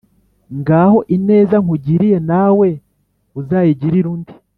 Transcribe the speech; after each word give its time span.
ngaho 0.59 0.99
ineza 1.15 1.55
nkugiriye 1.63 2.17
nawe 2.29 2.69
uzayigirire 3.39 4.07
undi 4.15 4.33